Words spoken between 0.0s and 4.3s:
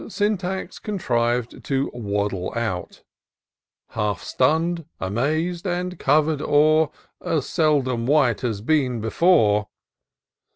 Syntax contriv'd to waddle out, Half